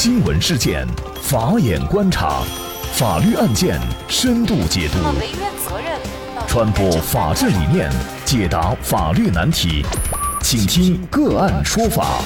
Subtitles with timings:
[0.00, 0.86] 新闻事件，
[1.20, 2.44] 法眼观察，
[2.92, 4.98] 法律案件深度解读，
[6.46, 7.90] 传播法治理念，
[8.24, 9.84] 解答法律难题，
[10.40, 12.22] 请听个案说法。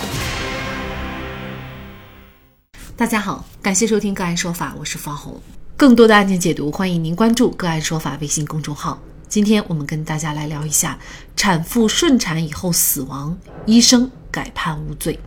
[2.94, 5.40] 大家好，感谢收听个案说法，我是方红。
[5.74, 9.00] 更多的案件解读，欢迎您关注个案说法微信公众号。
[9.30, 10.98] 今天我们跟大家来聊一下，
[11.34, 13.34] 产妇顺产以后死亡，
[13.64, 15.18] 医生改判无罪。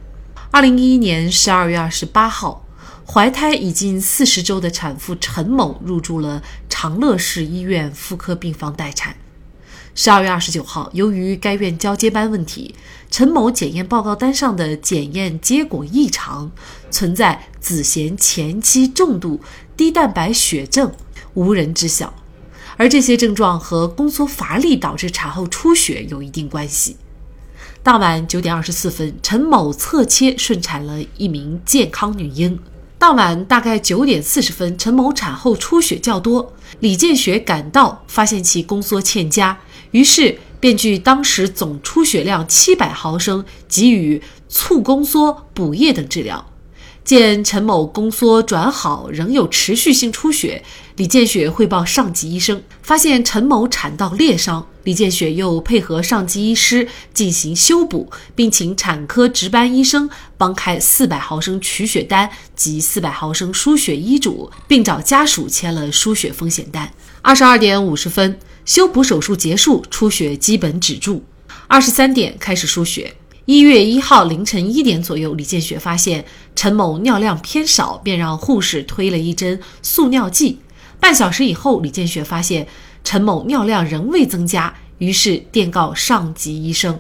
[0.56, 2.66] 二零一一年十二月二十八号，
[3.06, 9.18] 怀胎已经四十周的产妇陈某入住了长乐市医院妇科病房待产。
[9.96, 12.74] 十二月二十九号，由于该院交接班问题，
[13.12, 16.50] 陈某检验报告单上的检验结果异常，
[16.90, 19.42] 存在子痫前期重度
[19.76, 20.90] 低蛋白血症，
[21.34, 22.14] 无人知晓。
[22.78, 26.96] 而这些症状和宫缩乏力导致产后出血有一定关系。
[27.86, 32.58] 当晚九点二十四分，陈某侧切顺产了一名健康女婴。
[32.98, 39.56] 当晚大概九点四十分，陈某产后出血较多，李建学赶到发现其宫缩欠佳，
[39.92, 46.44] 于是便据当时总出血量七百毫升，给予促宫缩补液等治疗。
[47.06, 50.64] 见陈某宫缩转好，仍有持续性出血，
[50.96, 54.66] 李建雪汇报上级医生，发现陈某产道裂伤。
[54.86, 66.92] 李建雪又配合上级医师进行修补，并请产科值班医生帮开四百毫升取血单及四百毫升输血医嘱，并找家属签了输血风险单。
[67.22, 71.24] 二十二点五十分，修补手术结束，出血基本止住。
[71.68, 73.14] 二十三点开始输血。
[73.46, 80.60] 一月一号凌晨一点左右，李建学发现陈某尿量偏少，便让护士推了一针速尿剂。
[81.00, 82.68] 半小时以后，李建学发现
[83.04, 87.00] 陈某尿量仍未增加，于是电告上级医生。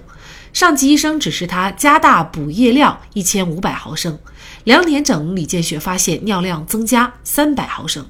[0.54, 4.16] 上级医生指示他加大补液量一千五百毫升。
[4.66, 8.06] 两点整，李建学发现尿量增加三百毫升。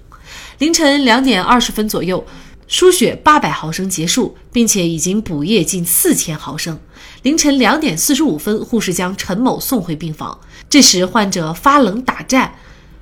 [0.58, 2.26] 凌晨两点二十分左右。
[2.68, 6.80] 输血八百毫升结束，并且已经补液近四千毫升。
[7.22, 10.40] 凌晨两点四十五分，护士将陈某送回病房。
[10.70, 12.56] 这时患者发冷打颤，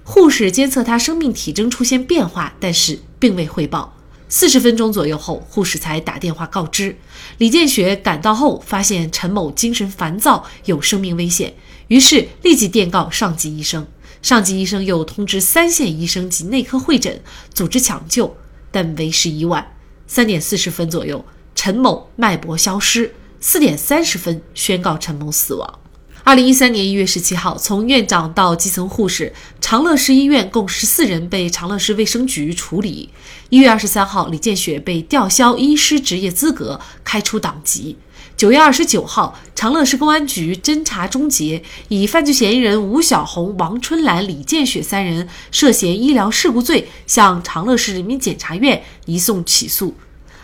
[0.03, 3.97] 护士监测他生命体征出现变化，但是并未汇报。
[4.27, 6.97] 四十分钟左右后，护士才打电话告知。
[7.37, 11.53] 李建学赶到后，发现陈某精神烦躁，有生命危险，
[11.87, 13.85] 于是立即电告上级医生。
[14.21, 17.21] 上级医生又通知三线医生及内科会诊，
[17.53, 18.35] 组织抢救。
[18.73, 19.65] 但为时已晚。
[20.07, 21.23] 三点四十分左右，
[21.55, 23.13] 陈某脉搏消失。
[23.39, 25.79] 四点三十分，宣告陈某死亡。
[26.23, 33.09] 二零一三年一月十七号，从院长到基层护士，长乐市医院共十四人被长乐市卫生局处理。
[33.49, 37.97] 一月二十三号，李建雪被吊销医师执业资格，开除党籍。
[38.43, 49.95] 九月二十九号，长乐市公安局侦查终结，以犯罪嫌疑人吴小红、王春兰、李建雪三人涉嫌医疗事故罪，向长乐市人民检察院移送起诉。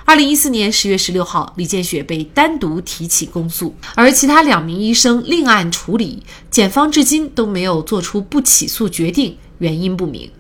[0.06, 10.32] 二零一四年十月十六号，李建雪被单独提起公诉，而其他两名医生另案处理，检方至今都没有作出不起诉决定，原因不明。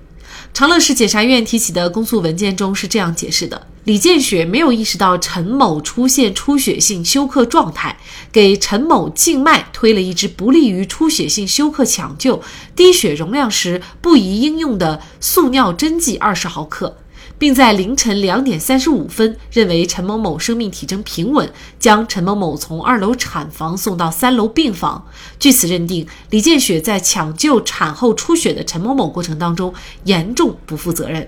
[0.54, 7.98] 长乐市检察院提起的公诉文件中是这样解释的：李建雪没有意识到陈某出现出血性休克状态，
[8.30, 12.42] 给陈某静脉推了一支不利于出血性休克抢救、
[12.76, 16.98] 低血容量时不宜应用的速尿针剂二十毫克。
[17.40, 25.04] 并在凌晨两点三十五分认为陈某某生命体征平稳，将陈某某从二楼产房送到三楼病房。
[25.40, 29.74] 据此认定，李建雪在抢救产后出血的陈某某过程当中
[30.04, 31.28] 严重不负责任。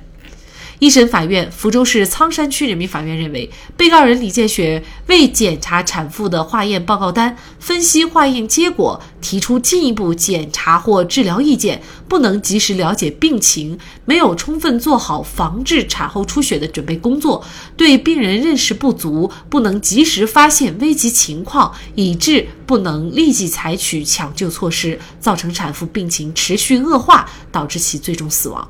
[0.81, 3.47] 一审法院福州市仓山区人民法院认为，
[3.77, 17.45] 被告人李建雪未检查产妇的化验报告单，分析化验结果，提出进一步检查或治疗意见，不能及时了解病情，没有充分做好防治产后出血的准备工作，
[17.77, 28.67] 对病人认识不足，不能及时发现危急情况，以致不能立即采取抢救措施，造成产妇病情持续恶化，导致其最终死亡。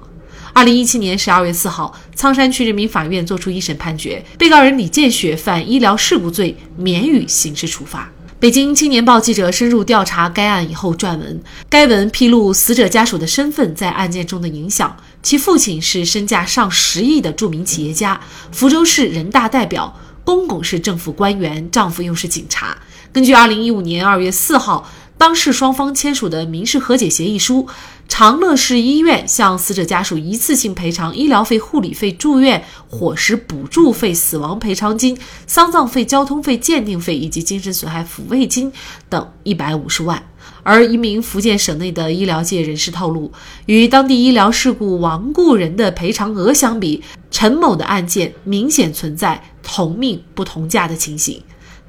[0.54, 8.10] 二零一七年十二月四号，苍山区人民法院作出一审判决，被告人李建雪犯医疗事故罪，免予刑事处罚。
[8.38, 14.96] 北京青年报记者深入调查该案以后撰文，该文披露死者家属的身份在案件中的影响。
[15.24, 18.20] 其父亲是身价上十亿的著名企业家，
[18.52, 22.78] 福州市人大代表，公公是政府官员，丈夫又是警察。
[23.14, 24.86] 根据二零一五年二月四号。
[25.22, 27.68] 当事双方签署的民事和解协议书，
[28.10, 35.16] 长乐市医院向死者家属一次性赔偿医疗费、护理费、住院伙食补助费、死亡赔偿金、
[35.46, 38.74] 丧葬费、交通费、鉴定费以及精神损害抚慰金
[39.10, 40.24] 等一百五十万。
[40.64, 43.32] 而一名福建省内的医疗界人士透露，
[43.68, 51.40] 与当地医疗事故亡故人的赔偿额相比，陈某的案件明显存在同命不同价的情形。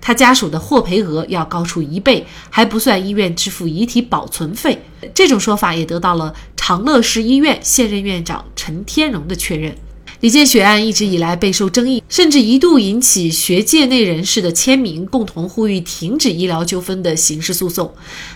[0.02, 4.84] 他家属的获赔额要高出一倍，还不算医院支付遗体保存费。
[5.14, 9.74] 这种说法也得到了长乐市医院现任院长陈天荣的确认。
[10.22, 17.92] 李建雪案一直以来备受争议，甚至一度引起学界内人士的签名，共同呼吁停止医疗纠纷的刑事诉讼。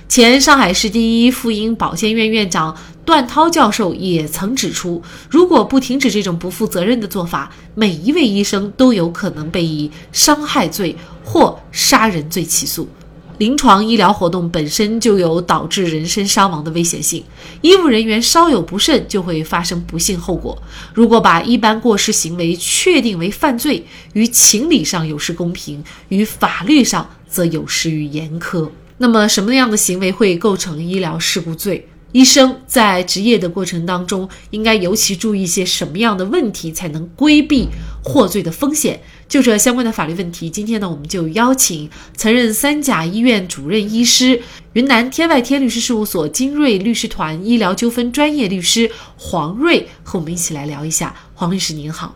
[0.08, 5.00] 前上海市第一妇婴保健院院长段涛教授也曾指出，
[5.30, 12.88] 如果不停止这种不负责任的做法，每一位医生都有可能被以伤害罪或杀人罪起诉。
[13.38, 17.22] 临床医疗活动本身就有导致人身伤亡的危险性，
[17.60, 20.56] 医务人员稍有不慎就会发生不幸后果。
[20.94, 23.84] 如果把一般过失行为确定为犯罪，
[24.14, 28.68] 于情理上有失公平，于法律上则有失于严苛。
[28.98, 31.86] 那么，什么样的行为会构成医疗事故罪？
[32.12, 37.68] 医生在执业的过程当中，应该尤其注意一些什么样的问题，才能规避
[38.02, 38.98] 获罪的风险？
[39.28, 44.40] 就这相关的法律问题，今天呢，我们就邀请曾任三甲医院主任医师、
[44.74, 51.14] 云南天外天律师事务所金瑞律师团医疗纠纷专业律师黄瑞和我们一起来聊一下。
[51.34, 52.14] 黄律师您好，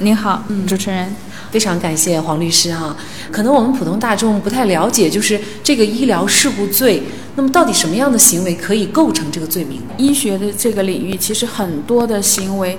[0.00, 1.14] 您好，嗯主持人。
[1.52, 2.94] 非常感谢黄律师哈，
[3.30, 7.00] 可能我们普通大众不太了解，就是这个医疗事故罪，
[7.36, 9.80] 那么到底什么样的行为可以构成这个罪名？
[9.96, 12.76] 医学的这个领域，其实很多的行为。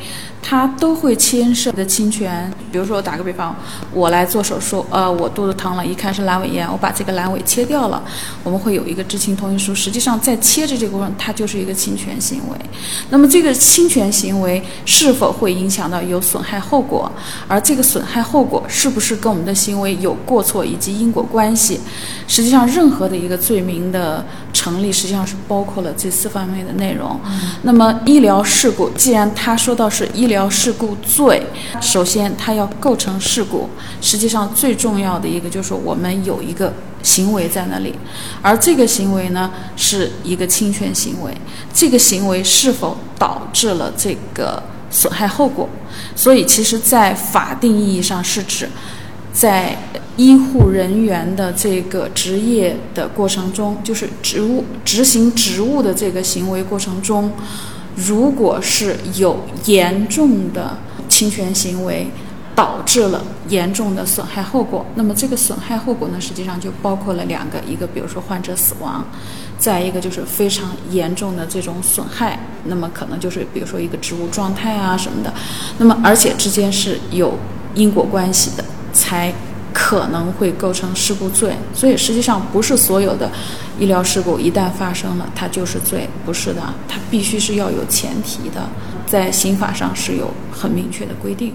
[0.50, 3.54] 它都会牵涉的侵权，比如说打个比方，
[3.92, 8.02] 我来做手术，呃，我肚子疼了，一看是阑尾炎，我把这个阑尾切掉了，
[8.46, 9.76] 我们会有一个知情同意书。
[9.76, 12.58] 实际上在切着这个过程，它就是一个侵权行为。
[13.10, 17.12] 那么这个侵权行为是否会影响到有损害后果？
[17.50, 21.78] 而这个损害后果是不是跟我们的行为有过错以及因果关系？
[22.26, 27.20] 实际上，任何的一个罪名的成立，实际上是包括了这四方面的内容。
[27.62, 30.48] 那么医疗事故，既然他说到是医疗。
[30.50, 31.42] 事故罪，
[31.82, 33.70] 首先它要构成事故，
[34.02, 36.74] 实际上最重要的一个就是我们有一个
[37.04, 37.94] 行为在那里，
[38.42, 41.32] 而这个行为呢是一个侵权行为，
[41.74, 45.70] 这个行为是否导致了这个损害后果？
[46.16, 48.68] 所以其实，在法定意义上是指，
[49.38, 49.78] 在
[50.16, 57.32] 医护人员的这个职业的过程中，就是职务执行职务的这个行为过程中。
[57.96, 62.08] 如果是有严重的侵权行为，
[62.56, 69.06] 导致了严重的损害后果，那么这个损害后果呢，实际上就包括了两个，一个比如说患者死亡，
[69.60, 75.32] 再一个就是非常严重的这种损害，那么可能就是比如说一个职务状态啊什么的，
[75.78, 77.38] 那么而且之间是有
[77.76, 78.66] 因果关系的，
[78.98, 79.32] 才。
[79.74, 83.30] 可能会构成事故罪，所以实际上不是所有的
[83.80, 88.68] 医疗事故一旦发生了，它就是罪，不是的，它必须是要有前提的，
[89.06, 91.54] 在刑法上是有很明确的规定。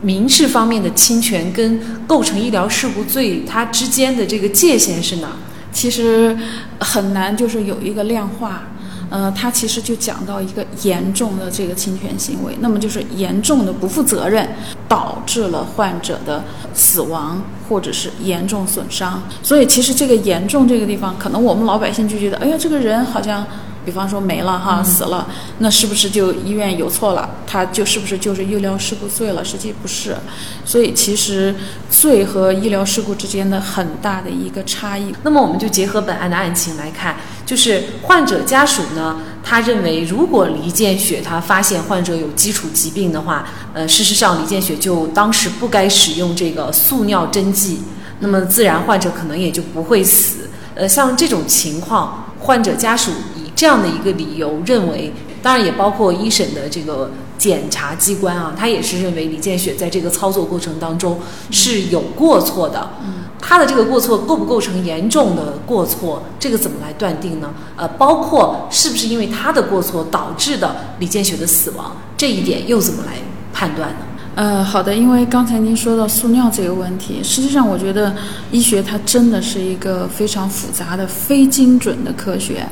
[0.00, 5.30] 民事方面的侵权跟构成医疗事故罪，它之间的这个界限是哪？
[5.72, 6.36] 其实
[6.78, 8.68] 很难，就是有一个量化。
[9.10, 14.48] 呃，他其实就讲到一个严重的这个侵权行为，那么就是严重的不负责任，
[14.88, 16.42] 导致了患者的
[16.72, 19.22] 死亡或者是严重损伤。
[19.42, 23.46] 所以其实这个严重这个地方，可能我们老百姓就觉得，哎呀，这个人好像。
[23.84, 25.28] 比方说没了哈，死了，
[25.58, 27.28] 那是不是就医院有错了？
[27.46, 29.44] 他就是不是就是医疗事故罪了？
[29.44, 30.16] 实际不是，
[30.64, 31.54] 所以其实
[31.90, 35.14] 罪和医疗事故之间的很大的一个差异。
[35.22, 47.82] 那么我们就结合本案的案情来看，就是患者家属呢，他认为如果李建雪他发现患者有基础疾病的话，呃，事实上李建雪就当时不该使用这个速尿针剂，
[48.20, 50.48] 那么自然患者可能也就不会死。
[50.74, 53.12] 呃，像这种情况，患者家属。
[53.54, 61.18] 这样的一个理由，认为当然也包括一审的这个检察机关啊，他也是认为李建雪在这个操作过程当中
[61.50, 62.90] 是有过错的。
[63.04, 67.52] 嗯，他的这个过错构不构成严重的过错，这个怎么来断定呢？
[67.76, 73.12] 呃，包括是不是因为他的过错导致的李建雪的死亡，这一点又怎么来
[73.52, 73.96] 判断呢？
[74.36, 78.16] 呃，好的，因为刚才您说到塑尿这个问题，实际上我觉得
[78.50, 82.66] 医学它真的是一个非常复杂的、非精准的科学。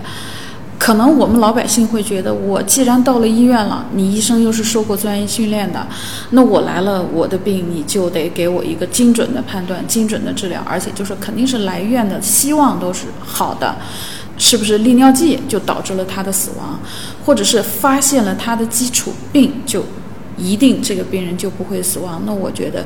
[0.82, 5.86] 可能我们老百姓会觉得，我既然到了医院了，你医生又是受过专业训练的，
[6.30, 13.76] 那我来了，我的病你就得给我一个精准的判断、精准的治疗，而且就是肯定是来院的希望都是好的，
[14.36, 16.80] 是不是利尿剂就导致了他的死亡，
[17.24, 19.84] 或者是发现了他的基础病就
[20.36, 22.20] 一定这个病人就不会死亡？
[22.26, 22.84] 那我觉得。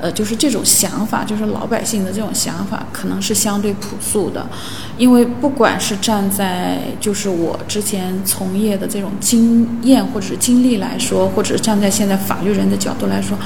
[0.00, 4.46] 呃，就是这种想法，就是老百姓的这种想法，可能是相对朴素的，
[4.96, 13.36] 因为不管是站在就是我之前从业的这种经验或者是经历来说，或者站在现在法律人的角度来说，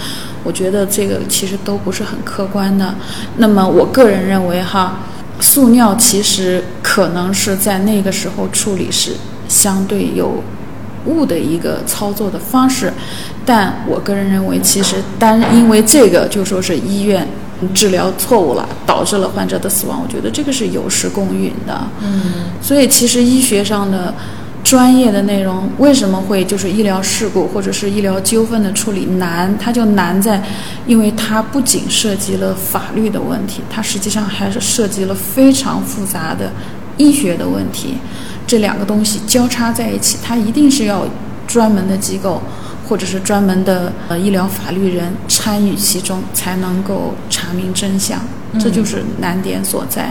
[0.45, 2.95] 我觉得这个其实都不是很客观的。
[3.39, 5.01] 那么我个人认为哈，
[5.41, 9.17] 塑尿其实可能是在那个时候处理是
[9.49, 10.43] 相对有
[11.07, 12.93] 误的一个操作的方式。
[13.45, 17.27] 但我个人认为，其实单因为这个就说是医院
[17.75, 21.81] 治疗错误了，导致了患者的死亡，我觉得这个是有失公允的。
[22.01, 22.23] 嗯，
[22.61, 24.15] 所以其实医学上的
[24.63, 29.53] 专业的内容为什么会就是医疗事故或者是医疗纠纷的处理难？
[29.59, 30.41] 它就难在，
[30.87, 36.51] 因为它不仅涉及了法律的问题，它实际上还是涉及了非常复杂的
[36.97, 37.97] 医学的问题。
[38.47, 41.07] 这两个东西交叉在一起，它一定是要
[41.47, 42.41] 专门的机构。
[42.89, 48.21] 或者是专门的呃医疗法律人参与其中，才能够查明真相，
[48.61, 50.11] 这就是难点所在。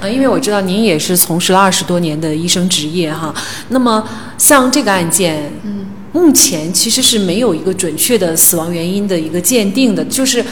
[0.00, 3.34] 呃，因为我知道您也是从事了二十多年的医生职业哈，
[3.68, 4.02] 那么
[4.38, 10.42] 像这个案件，嗯，目前其实是没有一个准确的死亡原因的一个鉴定的，就是。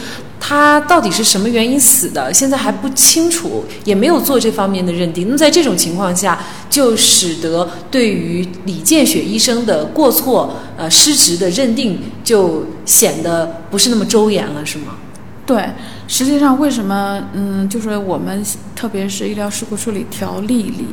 [0.47, 2.31] 他到底是什么原因死的？
[2.35, 5.25] 现在还不清楚，也没有做这方面的认定。
[5.27, 14.97] 那么在这种情况下，就使得对于李建雪医生的过错、呃失职的认定，就显得不是那么周延了，是吗？
[15.47, 15.67] 对，
[16.07, 17.25] 实际上为什么？
[17.33, 18.45] 嗯，就是我们
[18.77, 20.89] 特别是医疗事故处理条例里。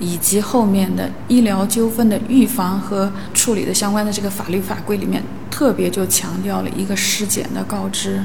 [0.00, 8.22] 以及后面的医疗纠纷的预防和处理的相关的这个法律法规里面，特别就强调了一个尸检的告知，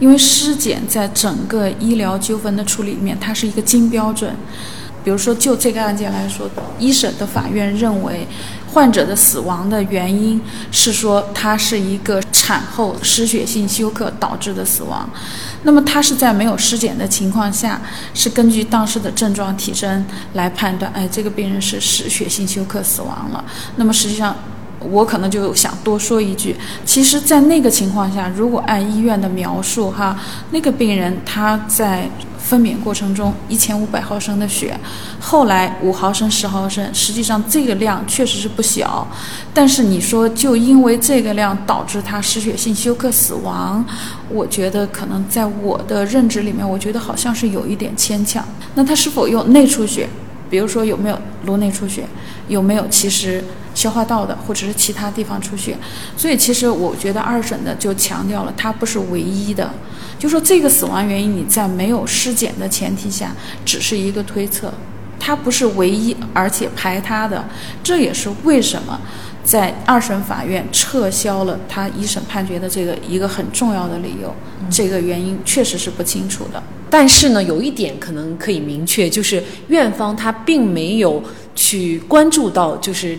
[0.00, 4.34] 因为尸检在整个医疗纠纷的处理里面，它是一个金标准。
[5.02, 6.46] 比如说，就这个案件来说，
[6.78, 8.28] 一审的法院认为，
[8.70, 10.38] 患者的死亡的原因
[10.70, 15.08] 是说他是一个产后失血性休克导致的死亡。
[15.62, 17.80] 那么他是在没有尸检的情况下，
[18.12, 20.04] 是根据当时的症状体征
[20.34, 23.42] 来判断，哎，这个病人是失血性休克死亡了。
[23.76, 24.36] 那么实际上，
[24.80, 30.18] 我可能就想多说一句，其实，在那个情况下，如果按医院的描述，哈，
[30.50, 32.08] 那个病人他在。
[32.42, 34.76] 分娩过程中一千五百毫升的血，
[35.20, 39.06] 后来五毫升、十毫升，实际上这个量确实是不小。
[39.54, 43.84] 但是你说就因为这个量导致他失血性休克死亡，
[44.30, 48.44] 我觉得可能在我的认知里面，我觉得好像是有一点牵强。
[48.74, 50.08] 那他是否有内出血？
[50.48, 52.04] 比如说有没有颅内出血？
[52.48, 55.76] 有没有其实消化道的或者是其他地方出血？
[56.16, 59.70] 所以其实我觉得二审的就强调了，它不是唯一的。
[60.18, 63.34] 就说这个死亡原因，你在没有尸检的前提下，
[63.64, 64.70] 只是一个推测，
[65.18, 67.42] 它不是唯一而且排他的。
[67.82, 69.00] 这也是为什么
[69.42, 74.34] 在二审法院撤销了他一审判决的这个一个很重要的理由。
[74.68, 76.62] 这个原因确实是不清楚的。
[76.90, 81.22] 但是呢，有一点可能可以明确，就是院方他并没有
[81.54, 83.18] 去关注到，就是。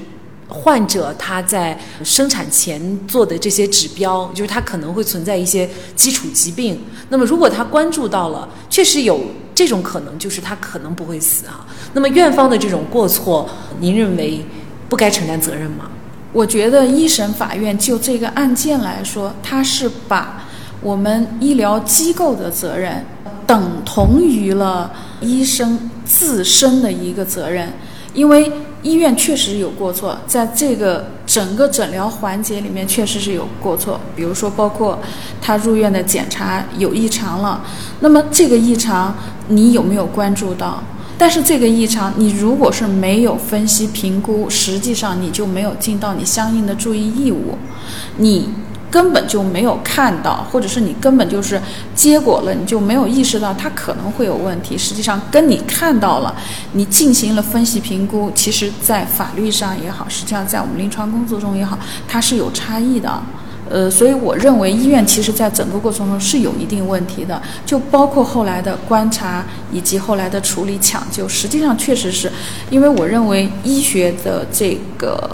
[0.53, 6.77] 患者他在生产前做的这些指标，就是他可能会存在一些基础疾病。
[7.07, 9.17] 那么，如果他关注到了，确实有
[9.55, 11.65] 这种可能，就是他可能不会死啊。
[11.93, 14.45] 那么，院方的这种过错，您认为
[14.89, 15.89] 不该承担责任吗？
[16.33, 20.43] 我觉得一审法院就这个案件来说，他是把
[20.81, 23.05] 我们医疗机构的责任
[23.47, 24.91] 等同于了
[25.21, 27.71] 医生自身的一个责任，
[28.13, 28.51] 因为。
[28.83, 33.99] 医院确实有过错，在这个整个诊疗环节里面确实是有过错。
[34.15, 34.99] 比如说，包括
[35.41, 37.63] 他入院的检查有异常了，
[37.99, 39.15] 那么这个异常
[39.47, 40.83] 你有没有关注到？
[41.17, 47.57] 但是这个异常你如果是没有分析评估，实际上你就没有尽到你相应的注意义务，
[48.17, 48.49] 你。
[48.91, 51.59] 根本就没有看到，或者是你根本就是
[51.95, 54.77] 结果了，你就没有意识到它可能会有问题。
[54.77, 56.35] 实际上，跟你看到了，
[56.73, 63.21] 你进行了分析评估，其实在法律上也好，实际上在我们临床工作中也好，它是有差异的。
[63.69, 72.29] 呃，所以我认为医院其实在整个过程中是有一定问题的，就包括后来的观察以及后来的处理抢救，实际上确实是
[72.69, 75.29] 因为我认为医学的这个。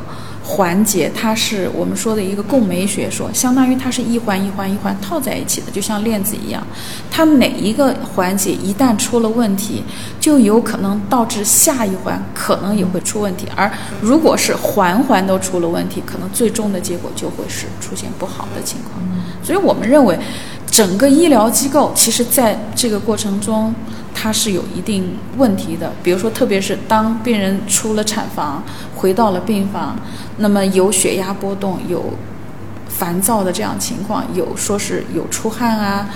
[0.48, 6.66] 环节，它是我们说的一个共酶学说，相当于它是一环一环一环套在一起的，就像链子一样。
[7.12, 9.84] 它每一个环节一旦出了问题，
[10.22, 13.46] 就有可能导致下一环可能也会出问题。
[13.58, 13.70] 而
[14.02, 19.04] 如果是环环都出了问题，可能最终的结果就会是出现不好的情况。
[19.44, 20.18] 所以我们认为，
[20.78, 23.74] 整个医疗机构其实在这个过程中。
[24.20, 28.64] 它是有一定问题的，比如说，特别是当病人出了产房，
[28.96, 29.96] 回到了病房，
[30.38, 32.04] 那么有血压波动，有
[32.90, 36.10] 烦躁的这样情况，有说是有出汗啊。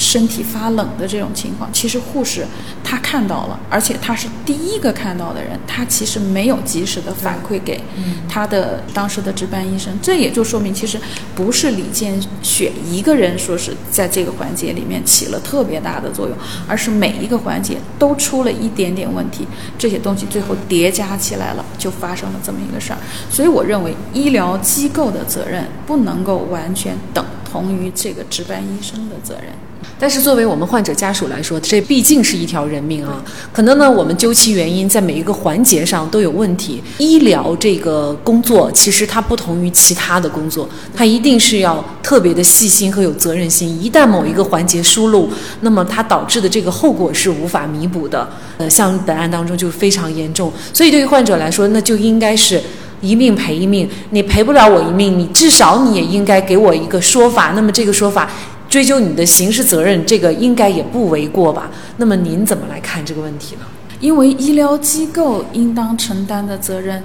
[0.00, 2.46] 身体发冷的这种情况，其实护士
[2.82, 7.78] 他看到了，而且他是第一个看到的人，他其实没有及时的反馈给
[8.26, 10.98] 他的当时的值班医生，这也就说明其实
[11.34, 22.98] 不是李建雪一个人说是在这个环节里面起了特别大的作用，而是每一个环节都出了一点点问题，这些东西最后叠加起来了，就发生了这么一个事儿。
[23.28, 29.52] 所以我认为医疗机构的责任不能够完全等同于这个值班医生的责任。
[29.98, 33.22] 但是作为我们患者家属来说，这毕竟是一条人命啊！
[33.52, 36.82] 可能呢，我们究其原因，在每一个环节上都有问题。
[36.98, 43.68] 医疗这个工作，其实它不同于其他的工作，它一定是要特别的细心和有责任心。
[43.82, 45.28] 一旦某一个环节疏漏，
[45.60, 48.28] 那么它导致的这个后果是无法弥补的。
[48.58, 50.52] 呃，像本案当中就非常严重。
[50.74, 52.62] 所以对于患者来说，那就应该是
[53.00, 53.88] 一命赔一命。
[54.10, 57.52] 你赔不了我一命，你至少你也应该给我一个说法。
[57.54, 58.30] 那么这个说法。
[58.70, 61.68] 追究你的刑事责任，这个应该也不为过吧？
[61.96, 63.62] 那么您怎么来看这个问题呢？
[63.98, 67.02] 因为医疗机构应当承担的责任，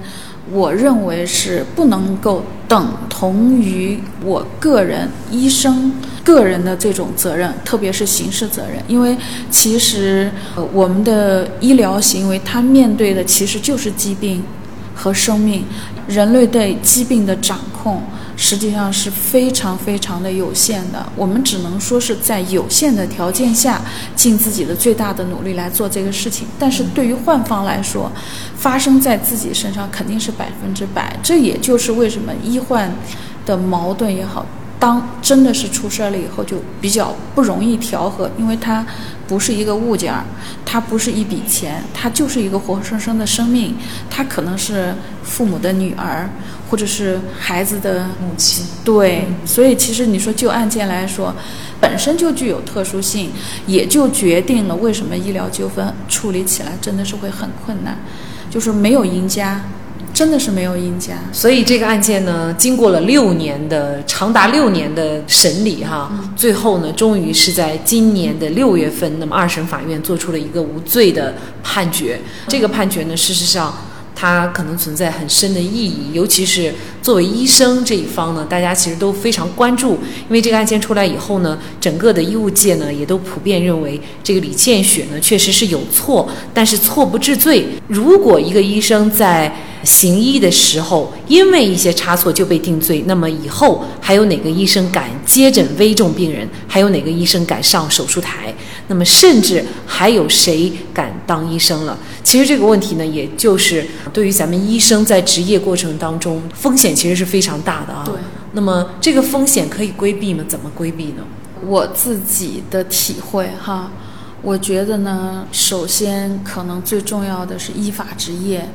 [0.52, 8.80] 我认为是不能够等同于我个人医生个人的这种责任，特别是刑事责任。
[8.86, 9.16] 因为
[9.50, 10.30] 其实
[10.72, 14.40] 我们的医疗行为，它面对的其实就是疾病
[14.96, 15.64] 和生命，
[16.08, 18.02] 人类对疾病的掌控。
[18.38, 23.80] 实际上是非常非常的有限的，我们只能说是在有限的条件下
[24.14, 26.46] 尽自己的最大的努力来做这个事情。
[26.58, 28.12] 但是对于患方来说，
[28.54, 31.16] 发生在自己身上肯定是百分之百。
[31.22, 32.94] 这也就是为什么医患
[33.46, 34.44] 的矛盾也好，
[34.78, 38.86] 当真的是出事儿了以后，就比较不容易调和，因为它
[39.26, 40.24] 不是一个物件儿，
[40.64, 43.76] 它不是一笔钱，它就是一个活生生的生命，
[44.10, 46.28] 它可能是父母的女儿。
[46.68, 51.32] 或者是孩子的母亲，对，所以其实你说就案件来说，
[51.80, 53.30] 本身就具有特殊性，
[53.68, 57.96] 也就决定了为什么医疗纠纷处理起来真的是会很困难，
[58.50, 59.60] 就是没有赢家，
[60.16, 61.12] 真的是没有赢家。
[61.30, 72.18] 所以这个案件呢，经过了六年的长达六年的审理哈，最后呢，终于是在今年的六月份，那么二审法院做出了一个无罪的判决。
[72.48, 73.76] 这个判决呢，事实上。
[74.16, 79.92] 它可能存在很深的意义，尤其是作为医生这一方呢，大家其实都非常关注。
[80.28, 87.66] 因为这个案件出来以后呢，整个的医务界呢也都普遍认为，这个李建雪呢确实是有错，但是错不治罪。
[87.86, 96.48] 如果一个医生在行医的时候，因为一些差错就被定罪，那么以后还有哪个医生敢接诊危重病人？
[96.66, 98.52] 还有哪个医生敢上手术台？
[98.88, 101.98] 那么甚至还有谁敢当医生了？
[102.22, 108.04] 其实这个问题呢，也就是对于咱们医生在职业过程当中，风险其实是非常大的啊。
[108.04, 108.14] 对。
[108.52, 110.44] 那么这个风险可以规避吗？
[110.48, 111.24] 怎么规避呢？
[111.66, 113.90] 我自己的体会哈，
[114.40, 118.68] 我觉得呢，首先可能最重要的是依法执业。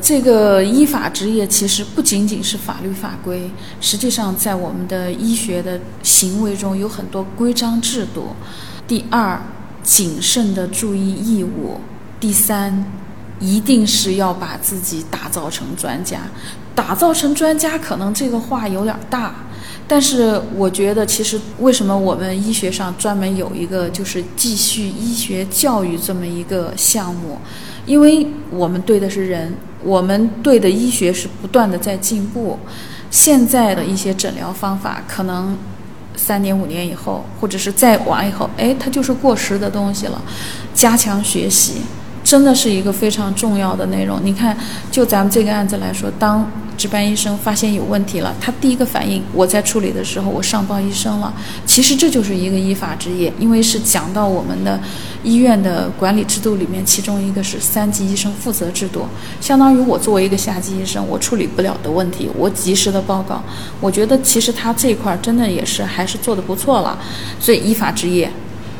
[0.00, 3.48] 这个依法执业其实不仅仅是法律法规，
[3.80, 8.34] 实际上在我们的医学的行为中有很多规章制度。
[8.92, 9.40] 第二，
[9.82, 11.80] 谨慎的注意义务；
[12.20, 12.84] 第三，
[13.40, 16.18] 一定是要把自己打造成专家。
[16.74, 19.34] 打造成专家，可能这个话有点大，
[19.88, 27.38] 但是我觉得，其实为什么我们医学上专门有一个就是继续医学教育这么一个项目？
[27.86, 29.54] 因为我们对的是人。
[29.82, 32.58] 我们对的医学是不断的在进步，
[33.10, 35.56] 现在的一些诊疗方法可能
[36.16, 40.20] 三年五年以后，或者是再晚以后，哎，它就是过时的东西了。
[40.72, 41.82] 加强学习
[42.22, 44.18] 真的是一个非常重要的内容。
[44.22, 44.56] 你看，
[44.90, 46.50] 就咱们这个案子来说，当。
[46.76, 51.32] 值班医生发现有问题了，他第一个反应，我在处理的时候，我上报医生了。
[51.64, 54.80] 其实这就是一个依法执业，因为是讲到我们的
[55.22, 59.06] 医院的管理制度里面，其中一个是三级医生负责制度，
[59.40, 63.42] 相当于我作为一个下级医生，我处理不了的问题，我及时的报告。
[63.80, 66.98] 我觉得其实他这一块真的也是还是做的不错了。
[67.38, 68.30] 所以依法执业、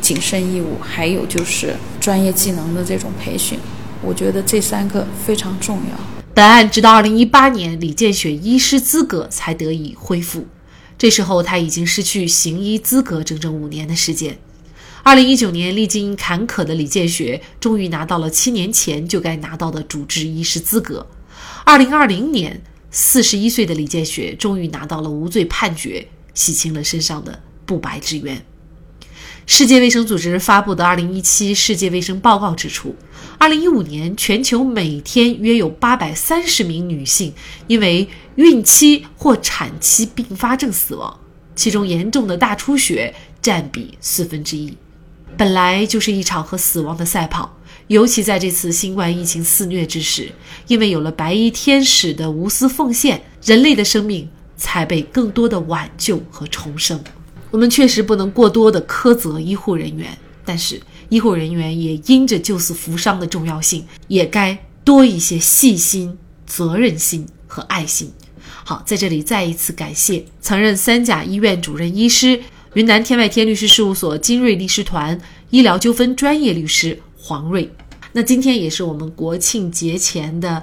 [0.01, 3.59] 谨慎义务，还有就是专业技能的这种培训，
[4.03, 6.22] 我觉得这三个非常重要。
[6.35, 10.47] 本案直到二零一八年，李建雪医师资格才得以恢复。
[10.97, 14.39] 这时候他已经失去行医资格整整五年的时间。
[15.03, 21.07] 二零一九年，历经坎坷的李建雪终于拿到了七年前就该拿到的主治医师资格。
[21.65, 28.43] 二零二零年，四十一岁的李建雪终于拿到了无罪判决，洗清了身上的不白之冤。
[29.45, 32.95] 世界卫生组织发布的2017世界卫生报告指出
[33.41, 37.33] ，2015年全球每天约有830名女性
[37.67, 41.21] 因为孕期或产期并发症死亡，
[41.57, 44.73] 其中严重的大出血占比四分之一。
[45.37, 50.31] 本来就是一场和死亡的赛跑，尤其在这次新冠疫情肆虐之时，
[50.69, 57.03] 因为有了白衣天使的无私奉献，人类的生命才被更多的挽救和重生。
[57.53, 68.11] 我们确实不能过多的苛责医护人员，但是医护人员也因着救死扶伤的重要性，也该多一些细心、责任心和爱心。
[68.65, 72.41] 好，在这里再一次感谢曾任三甲医院主任医师、
[72.73, 77.71] 云南天外天律师事务所金瑞律师团医疗纠纷专业律师黄瑞。
[78.13, 80.63] 那今天也是我们国庆节前的。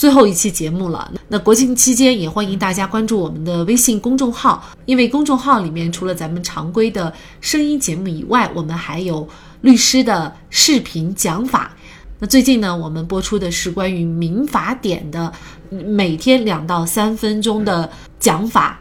[0.00, 9.28] 最后一期节目了，那国庆期间也欢迎大家关注我们的微信公众号，因为公众号里面除了咱们常规的声音节目以外，我们还有
[9.60, 11.76] 律师的视频讲法。
[12.18, 15.30] 那最近呢，我们播出的是关于民法典的
[15.68, 18.80] 每天两到三分钟的讲法，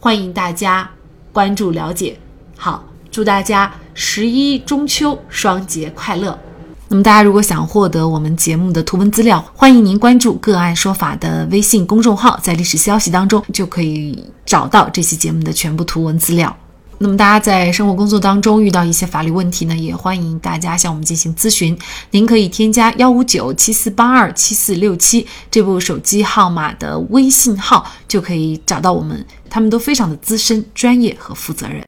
[0.00, 0.90] 欢迎大家
[1.32, 2.18] 关注了解。
[2.56, 6.36] 好，祝大家十一中秋双节快乐！
[6.92, 16.54] 那么大家如果想获得我们节目的图文资料，欢迎您关注“个案说法”的微信公众号，在历史消息当中就可以找到这期节目的全部图文资料。
[16.98, 21.74] 那么大家在生活工作当中遇到一些法律问题呢，也欢迎大家向我们进行咨询。
[22.10, 31.80] 您可以添加幺五九七四八二七四六七这部手机号码的微信号，就可以找到我们，他们都非常的资深、专业和负责任。